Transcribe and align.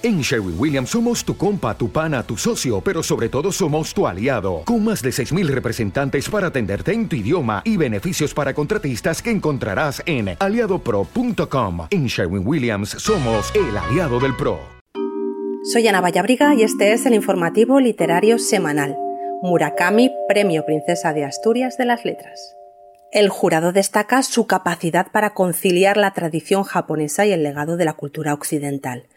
En 0.00 0.20
Sherwin 0.20 0.54
Williams 0.56 0.90
somos 0.90 1.24
tu 1.24 1.36
compa, 1.36 1.76
tu 1.76 1.90
pana, 1.90 2.22
tu 2.22 2.36
socio, 2.36 2.80
pero 2.80 3.02
sobre 3.02 3.28
todo 3.28 3.50
somos 3.50 3.92
tu 3.92 4.06
aliado, 4.06 4.62
con 4.64 4.84
más 4.84 5.02
de 5.02 5.10
6.000 5.10 5.48
representantes 5.48 6.28
para 6.28 6.46
atenderte 6.46 6.92
en 6.92 7.08
tu 7.08 7.16
idioma 7.16 7.62
y 7.64 7.76
beneficios 7.76 8.32
para 8.32 8.54
contratistas 8.54 9.20
que 9.20 9.32
encontrarás 9.32 10.00
en 10.06 10.36
aliadopro.com. 10.38 11.88
En 11.90 12.06
Sherwin 12.06 12.46
Williams 12.46 12.90
somos 12.90 13.52
el 13.56 13.76
aliado 13.76 14.20
del 14.20 14.36
PRO. 14.36 14.60
Soy 15.64 15.88
Ana 15.88 16.00
Vallabriga 16.00 16.54
y 16.54 16.62
este 16.62 16.92
es 16.92 17.04
el 17.04 17.14
informativo 17.14 17.80
literario 17.80 18.38
semanal. 18.38 18.96
Murakami, 19.42 20.12
Premio 20.28 20.64
Princesa 20.64 21.12
de 21.12 21.24
Asturias 21.24 21.76
de 21.76 21.86
las 21.86 22.04
Letras. 22.04 22.54
El 23.10 23.30
jurado 23.30 23.72
destaca 23.72 24.22
su 24.22 24.46
capacidad 24.46 25.10
para 25.10 25.30
conciliar 25.30 25.96
la 25.96 26.12
tradición 26.12 26.62
japonesa 26.62 27.26
y 27.26 27.32
el 27.32 27.42
legado 27.42 27.76
de 27.76 27.84
la 27.84 27.94
cultura 27.94 28.32
occidental. 28.32 29.08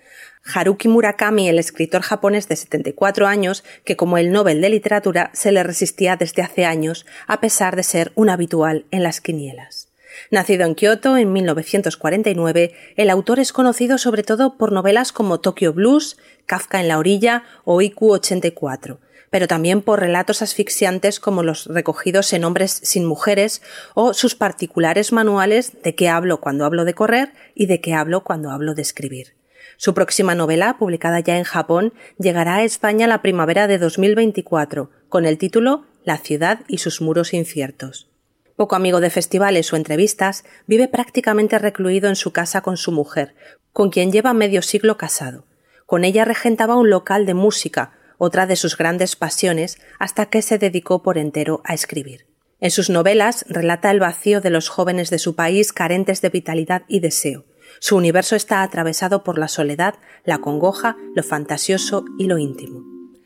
Haruki 0.43 0.87
Murakami, 0.87 1.49
el 1.49 1.59
escritor 1.59 2.01
japonés 2.01 2.47
de 2.47 2.55
74 2.55 3.27
años, 3.27 3.63
que 3.85 3.95
como 3.95 4.17
el 4.17 4.31
Nobel 4.31 4.61
de 4.61 4.69
Literatura 4.69 5.29
se 5.33 5.51
le 5.51 5.63
resistía 5.63 6.15
desde 6.15 6.41
hace 6.41 6.65
años, 6.65 7.05
a 7.27 7.39
pesar 7.39 7.75
de 7.75 7.83
ser 7.83 8.11
un 8.15 8.29
habitual 8.29 8.85
en 8.91 9.03
las 9.03 9.21
quinielas. 9.21 9.91
Nacido 10.29 10.65
en 10.65 10.75
Kioto 10.75 11.17
en 11.17 11.31
1949, 11.31 12.73
el 12.95 13.09
autor 13.09 13.39
es 13.39 13.53
conocido 13.53 13.97
sobre 13.97 14.23
todo 14.23 14.57
por 14.57 14.71
novelas 14.71 15.11
como 15.11 15.39
Tokyo 15.39 15.73
Blues, 15.73 16.17
Kafka 16.45 16.81
en 16.81 16.87
la 16.87 16.97
orilla 16.97 17.43
o 17.63 17.81
IQ 17.81 18.01
84, 18.03 18.99
pero 19.29 19.47
también 19.47 19.81
por 19.81 19.99
relatos 19.99 20.41
asfixiantes 20.41 21.19
como 21.19 21.43
los 21.43 21.67
recogidos 21.67 22.33
en 22.33 22.43
Hombres 22.43 22.79
sin 22.83 23.05
Mujeres 23.05 23.61
o 23.93 24.13
sus 24.13 24.35
particulares 24.35 25.11
manuales 25.11 25.81
de 25.81 25.95
qué 25.95 26.09
hablo 26.09 26.41
cuando 26.41 26.65
hablo 26.65 26.83
de 26.83 26.93
correr 26.93 27.33
y 27.55 27.67
de 27.67 27.79
qué 27.79 27.93
hablo 27.93 28.23
cuando 28.23 28.51
hablo 28.51 28.73
de 28.73 28.81
escribir. 28.81 29.40
Su 29.77 29.93
próxima 29.93 30.35
novela, 30.35 30.77
publicada 30.77 31.19
ya 31.19 31.37
en 31.37 31.43
Japón, 31.43 31.93
llegará 32.17 32.55
a 32.55 32.63
España 32.63 33.07
la 33.07 33.21
primavera 33.21 33.67
de 33.67 33.77
2024, 33.77 34.89
con 35.09 35.25
el 35.25 35.37
título 35.37 35.85
La 36.03 36.17
ciudad 36.17 36.61
y 36.67 36.77
sus 36.77 37.01
muros 37.01 37.33
inciertos. 37.33 38.09
Poco 38.55 38.75
amigo 38.75 38.99
de 38.99 39.09
festivales 39.09 39.73
o 39.73 39.75
entrevistas, 39.75 40.43
vive 40.67 40.87
prácticamente 40.87 41.57
recluido 41.57 42.09
en 42.09 42.15
su 42.15 42.31
casa 42.31 42.61
con 42.61 42.77
su 42.77 42.91
mujer, 42.91 43.33
con 43.73 43.89
quien 43.89 44.11
lleva 44.11 44.33
medio 44.33 44.61
siglo 44.61 44.97
casado. 44.97 45.45
Con 45.85 46.03
ella 46.03 46.25
regentaba 46.25 46.75
un 46.75 46.89
local 46.89 47.25
de 47.25 47.33
música, 47.33 47.93
otra 48.17 48.45
de 48.45 48.55
sus 48.55 48.77
grandes 48.77 49.15
pasiones, 49.15 49.79
hasta 49.97 50.27
que 50.27 50.41
se 50.41 50.57
dedicó 50.57 51.01
por 51.01 51.17
entero 51.17 51.61
a 51.65 51.73
escribir. 51.73 52.27
En 52.59 52.69
sus 52.69 52.91
novelas 52.91 53.45
relata 53.49 53.89
el 53.89 53.99
vacío 53.99 54.39
de 54.39 54.51
los 54.51 54.69
jóvenes 54.69 55.09
de 55.09 55.17
su 55.17 55.35
país 55.35 55.73
carentes 55.73 56.21
de 56.21 56.29
vitalidad 56.29 56.83
y 56.87 56.99
deseo, 56.99 57.45
su 57.79 57.95
universo 57.95 58.35
está 58.35 58.63
atravesado 58.63 59.23
por 59.23 59.37
la 59.37 59.47
soledad, 59.47 59.95
la 60.23 60.39
congoja, 60.39 60.97
lo 61.15 61.23
fantasioso 61.23 62.05
y 62.17 62.25
lo 62.25 62.37
íntimo. 62.37 62.83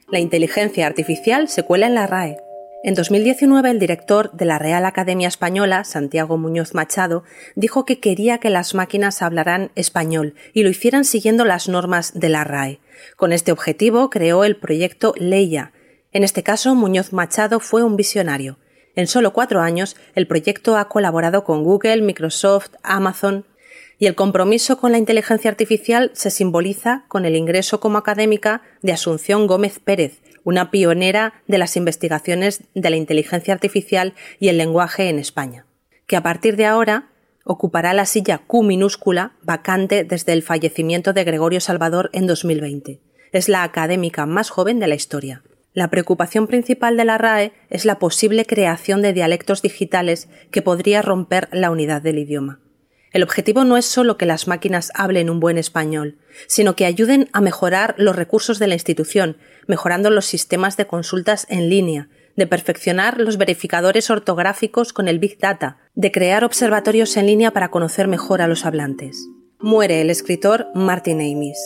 La 0.09 0.19
inteligencia 0.19 0.85
artificial 0.85 1.49
se 1.49 1.63
cuela 1.63 1.88
en 1.88 1.95
la 1.95 2.07
RAE. 2.07 2.38
En 2.83 2.93
2019 2.93 3.71
el 3.71 3.79
director 3.79 4.31
de 4.33 4.45
la 4.45 4.59
Real 4.59 4.85
Academia 4.85 5.27
Española, 5.27 5.83
Santiago 5.83 6.38
Muñoz 6.38 6.75
Machado, 6.75 7.23
dijo 7.55 7.83
que 7.83 7.99
quería 7.99 8.38
que 8.38 8.51
las 8.51 8.75
máquinas 8.75 9.23
hablaran 9.23 9.71
español 9.73 10.35
y 10.53 10.61
lo 10.61 10.69
hicieran 10.69 11.03
siguiendo 11.03 11.45
las 11.45 11.67
normas 11.67 12.13
de 12.13 12.29
la 12.29 12.43
RAE. 12.43 12.79
Con 13.17 13.33
este 13.33 13.51
objetivo 13.51 14.11
creó 14.11 14.43
el 14.43 14.55
proyecto 14.55 15.16
Leia. 15.17 15.73
En 16.11 16.23
este 16.23 16.43
caso, 16.43 16.75
Muñoz 16.75 17.11
Machado 17.11 17.59
fue 17.59 17.83
un 17.83 17.95
visionario. 17.95 18.59
En 18.95 19.07
solo 19.07 19.33
cuatro 19.33 19.61
años, 19.61 19.97
el 20.13 20.27
proyecto 20.27 20.77
ha 20.77 20.88
colaborado 20.88 21.43
con 21.43 21.63
Google, 21.63 22.03
Microsoft, 22.03 22.75
Amazon, 22.83 23.45
y 23.97 24.07
el 24.07 24.15
compromiso 24.15 24.77
con 24.77 24.91
la 24.91 24.97
inteligencia 24.97 25.49
artificial 25.49 26.11
se 26.13 26.29
simboliza 26.29 27.05
con 27.07 27.25
el 27.25 27.35
ingreso 27.35 27.79
como 27.79 27.97
académica 27.97 28.61
de 28.81 28.91
Asunción 28.91 29.47
Gómez 29.47 29.79
Pérez, 29.79 30.21
una 30.43 30.71
pionera 30.71 31.33
de 31.47 31.57
las 31.57 31.75
investigaciones 31.75 32.63
de 32.73 32.89
la 32.89 32.97
inteligencia 32.97 33.53
artificial 33.53 34.13
y 34.39 34.49
el 34.49 34.57
lenguaje 34.57 35.09
en 35.09 35.19
España, 35.19 35.66
que 36.07 36.16
a 36.16 36.23
partir 36.23 36.56
de 36.56 36.66
ahora 36.66 37.09
ocupará 37.45 37.94
la 37.94 38.06
silla 38.06 38.39
Q 38.39 38.63
minúscula 38.63 39.33
vacante 39.41 40.03
desde 40.03 40.33
el 40.33 40.44
fallecimiento 40.44 41.13
de 41.13 41.23
Gregorio 41.23 41.62
Salvador 41.62 42.09
en 42.13 42.27
2020. 42.27 43.00
Es 43.31 43.50
la 43.50 43.63
académica 43.63 44.25
más 44.25 44.50
joven 44.50 44.79
de 44.79 44.88
la 44.88 44.95
historia. 44.95 45.44
La 45.73 45.89
preocupación 45.89 46.47
principal 46.47 46.95
de 46.95 47.06
la 47.06 47.17
RAE 47.17 47.51
es 47.69 47.85
la 47.85 48.00
posible 48.00 48.45
creación 48.45 49.01
de 49.01 49.13
dialectos 49.13 49.62
digitales 49.62 50.29
que 50.50 50.62
podría 50.62 51.01
romper 51.01 51.50
la 51.51 51.69
unidad 51.69 52.01
del 52.01 52.19
idioma. 52.19 52.62
El 53.15 53.23
objetivo 53.23 53.63
no 53.63 53.77
es 53.77 53.85
solo 53.85 54.17
que 54.17 54.25
las 54.25 54.45
máquinas 54.45 54.91
hablen 54.93 55.29
un 55.29 55.39
buen 55.39 55.57
español, 55.57 56.17
sino 56.47 56.75
que 56.75 56.85
ayuden 56.85 57.29
a 57.31 57.39
mejorar 57.39 57.95
los 57.97 58.13
recursos 58.13 58.59
de 58.59 58.67
la 58.67 58.73
institución, 58.73 59.37
mejorando 59.67 60.09
los 60.09 60.25
sistemas 60.25 60.75
de 60.75 60.85
consultas 60.85 61.47
en 61.49 61.69
línea, 61.69 62.09
de 62.35 62.45
perfeccionar 62.45 63.21
los 63.21 63.37
verificadores 63.37 64.09
ortográficos 64.09 64.91
con 64.91 65.07
el 65.07 65.19
Big 65.19 65.39
Data, 65.39 65.77
de 65.93 66.11
crear 66.11 66.43
observatorios 66.43 67.15
en 67.15 67.27
línea 67.27 67.51
para 67.51 67.71
conocer 67.71 68.09
mejor 68.09 68.41
a 68.41 68.49
los 68.49 68.65
hablantes. 68.65 69.29
Muere 69.59 70.01
el 70.01 70.09
escritor 70.09 70.67
Martin 70.75 71.21
Amis. 71.21 71.57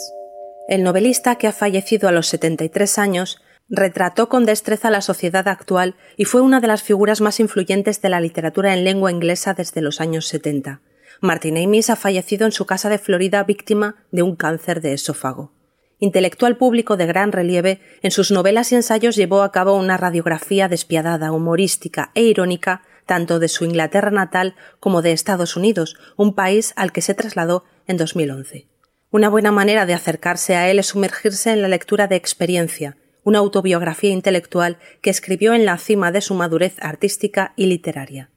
El 0.67 0.83
novelista, 0.83 1.37
que 1.37 1.47
ha 1.47 1.51
fallecido 1.51 2.07
a 2.07 2.11
los 2.11 2.27
73 2.27 2.99
años, 2.99 3.41
retrató 3.69 4.29
con 4.29 4.45
destreza 4.45 4.91
la 4.91 5.01
sociedad 5.01 5.47
actual 5.47 5.95
y 6.16 6.25
fue 6.25 6.41
una 6.41 6.59
de 6.59 6.67
las 6.67 6.83
figuras 6.83 7.21
más 7.21 7.39
influyentes 7.39 8.03
de 8.03 8.09
la 8.09 8.21
literatura 8.21 8.75
en 8.75 8.83
lengua 8.83 9.11
inglesa 9.11 9.55
desde 9.55 9.81
los 9.81 9.99
años 9.99 10.27
70. 10.27 10.81
Martin 11.22 11.57
Amis 11.57 11.90
ha 11.90 11.96
fallecido 11.96 12.46
en 12.46 12.52
su 12.52 12.66
casa 12.66 12.90
de 12.90 12.97
Florida 12.97 13.44
víctima 13.44 13.96
de 14.12 14.24
un 14.24 14.35
cáncer 14.35 14.81
de 14.81 14.94
esófago. 14.94 15.52
Intelectual 16.00 16.56
público 16.56 16.96
de 16.96 17.06
gran 17.06 17.34
relieve, 17.34 17.81
en 18.02 18.12
sus 18.12 18.31
novelas 18.31 18.72
y 18.72 18.75
ensayos 18.75 19.18
llevó 19.18 19.41
a 19.44 19.52
cabo 19.52 19.75
una 19.75 19.97
radiografía 19.97 20.69
despiadada, 20.69 21.34
humorística 21.34 22.12
e 22.16 22.24
irónica 22.24 22.84
tanto 23.09 23.40
de 23.40 23.47
su 23.47 23.66
Inglaterra 23.66 24.12
natal 24.12 24.56
como 24.79 25.02
de 25.02 25.12
Estados 25.12 25.58
Unidos, 25.58 25.97
un 26.16 26.35
país 26.35 26.74
al 26.75 26.91
que 26.91 27.02
se 27.02 27.16
trasladó 27.16 27.66
en 27.88 27.97
2011. 27.97 28.68
Una 29.09 29.29
buena 29.29 29.52
manera 29.52 29.88
de 29.88 29.96
acercarse 29.96 30.56
a 30.56 30.69
él 30.69 30.78
es 30.78 30.85
sumergirse 30.85 31.52
en 31.52 31.63
la 31.63 31.68
lectura 31.68 32.06
de 32.06 32.16
experiencia, 32.16 32.97
una 33.24 33.40
autobiografía 33.40 34.12
intelectual 34.12 34.78
que 35.02 35.09
escribió 35.09 35.56
en 35.56 35.66
la 35.66 35.79
cima 35.79 36.12
de 36.12 36.22
su 36.22 36.35
madurez 36.35 36.75
artística 36.81 37.53
y 37.56 37.66
literaria. 37.66 38.29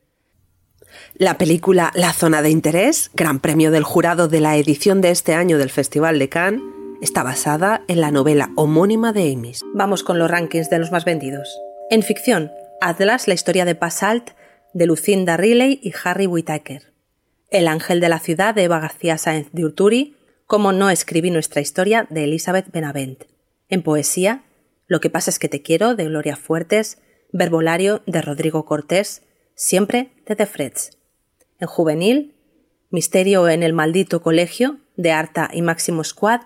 La 1.15 1.39
película 1.39 1.91
La 1.95 2.13
Zona 2.13 2.43
de 2.43 2.51
Interés, 2.51 3.11
gran 3.15 3.41
premio 3.41 3.71
del 3.71 3.85
jurado 3.85 4.29
de 4.29 4.41
la 4.41 4.57
edición 4.57 5.01
de 5.01 5.11
este 5.11 5.35
año 5.35 5.59
del 5.59 5.71
Festival 5.71 6.19
de 6.19 6.29
Cannes, 6.29 6.63
está 7.03 7.23
basada 7.23 7.83
en 7.89 8.01
la 8.01 8.11
novela 8.11 8.51
homónima 8.57 9.13
de 9.13 9.33
Amis. 9.33 9.63
Vamos 9.75 10.03
con 10.03 10.19
los 10.19 10.31
rankings 10.31 10.71
de 10.71 10.79
los 10.79 10.93
más 10.93 11.05
vendidos. 11.05 11.61
En 11.91 12.03
ficción, 12.03 12.53
Atlas, 12.81 13.29
la 13.29 13.35
historia 13.35 13.65
de 13.65 13.75
Passalt, 13.75 14.31
de 14.73 14.87
Lucinda 14.87 15.37
Riley 15.37 15.81
y 15.83 15.93
Harry 16.05 16.27
Whittaker. 16.27 16.93
El 17.51 17.69
ángel 17.69 18.01
de 18.01 18.09
la 18.09 18.19
ciudad 18.19 18.55
de 18.55 18.65
Eva 18.65 18.81
García 18.81 19.19
Sáenz 19.19 19.49
de 19.53 19.65
Urturi, 19.65 20.17
Cómo 20.47 20.73
no 20.73 20.91
escribí 20.91 21.31
nuestra 21.31 21.61
historia 21.61 22.07
de 22.11 22.25
Elizabeth 22.25 22.71
Benavent. 22.71 23.25
En 23.69 23.83
poesía, 23.83 24.45
Lo 24.87 25.01
que 25.01 25.11
pasa 25.11 25.31
es 25.31 25.39
que 25.39 25.49
te 25.49 25.63
quiero 25.63 25.95
de 25.95 26.05
Gloria 26.05 26.37
Fuertes, 26.37 26.99
Verbolario 27.33 28.03
de 28.07 28.21
Rodrigo 28.21 28.65
Cortés, 28.67 29.23
siempre 29.63 30.11
de 30.27 30.35
The 30.35 30.47
Freds. 30.47 30.99
En 31.61 31.69
juvenil, 31.69 32.35
Misterio 32.91 33.49
en 33.49 33.63
el 33.63 33.73
maldito 33.73 34.21
colegio 34.21 34.79
de 34.97 35.13
Arta 35.13 35.51
y 35.53 35.63
Máximo 35.63 36.03
Squad, 36.03 36.41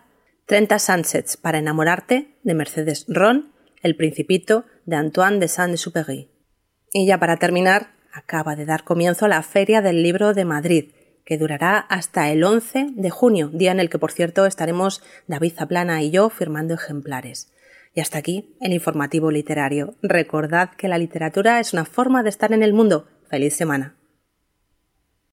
30 0.44 0.78
Sunsets 0.78 1.38
para 1.38 1.58
enamorarte 1.58 2.36
de 2.42 2.54
Mercedes 2.54 3.06
Ron, 3.08 3.52
El 3.82 3.96
Principito 3.96 4.66
de 4.84 4.96
Antoine 4.96 5.38
de 5.38 5.48
Saint-Exupéry. 5.48 6.28
Y 6.92 7.06
ya 7.06 7.18
para 7.18 7.38
terminar, 7.38 7.94
acaba 8.12 8.54
de 8.54 8.66
dar 8.66 8.84
comienzo 8.84 9.28
la 9.28 9.42
Feria 9.42 9.80
del 9.80 10.02
Libro 10.02 10.34
de 10.34 10.44
Madrid, 10.44 10.92
que 11.24 11.38
durará 11.38 11.78
hasta 11.78 12.30
el 12.30 12.44
11 12.44 12.88
de 12.96 13.10
junio, 13.10 13.48
día 13.48 13.72
en 13.72 13.80
el 13.80 13.88
que, 13.88 13.98
por 13.98 14.12
cierto, 14.12 14.44
estaremos 14.44 15.02
David 15.26 15.54
Zaplana 15.56 16.02
y 16.02 16.10
yo 16.10 16.28
firmando 16.28 16.74
ejemplares. 16.74 17.50
Y 17.96 18.02
hasta 18.02 18.18
aquí 18.18 18.54
el 18.60 18.74
informativo 18.74 19.30
literario. 19.30 19.94
Recordad 20.02 20.68
que 20.76 20.86
la 20.86 20.98
literatura 20.98 21.60
es 21.60 21.72
una 21.72 21.86
forma 21.86 22.22
de 22.22 22.28
estar 22.28 22.52
en 22.52 22.62
el 22.62 22.74
mundo. 22.74 23.08
¡Feliz 23.30 23.56
semana! 23.56 23.95